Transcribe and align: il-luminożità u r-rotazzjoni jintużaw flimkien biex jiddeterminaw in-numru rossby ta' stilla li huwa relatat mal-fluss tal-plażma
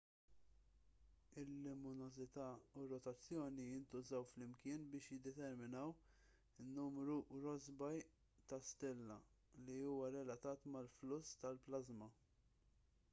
il-luminożità 1.41 2.47
u 2.77 2.85
r-rotazzjoni 2.85 3.65
jintużaw 3.73 4.25
flimkien 4.31 4.87
biex 4.95 5.11
jiddeterminaw 5.13 5.93
in-numru 6.65 7.19
rossby 7.45 7.91
ta' 8.49 8.61
stilla 8.73 9.19
li 9.65 9.79
huwa 9.93 10.11
relatat 10.19 10.67
mal-fluss 10.73 11.39
tal-plażma 11.47 12.09